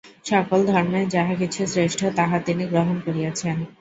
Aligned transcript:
সকল 0.25 0.59
ধর্মের 0.65 1.05
যাহা 1.09 1.33
কিছু 1.35 1.61
শ্রেষ্ঠ, 1.67 1.99
তাহা 2.15 2.37
তিনি 2.39 2.63
গ্রহণ 2.67 2.97
করিয়াছেন। 3.05 3.57